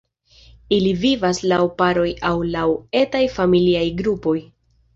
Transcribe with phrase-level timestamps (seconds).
[0.77, 2.65] Ili vivas laŭ paroj aŭ laŭ
[3.05, 4.37] etaj familiaj grupoj.